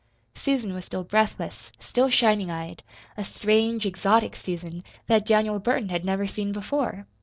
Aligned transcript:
Susan 0.33 0.73
was 0.73 0.83
still 0.85 1.03
breathless, 1.03 1.71
still 1.79 2.09
shining 2.09 2.49
eyed 2.49 2.81
a 3.17 3.23
strange, 3.23 3.85
exotic 3.85 4.35
Susan, 4.35 4.83
that 5.05 5.27
Daniel 5.27 5.59
Burton 5.59 5.89
had 5.89 6.03
never 6.03 6.25
seen 6.25 6.51
before. 6.51 7.05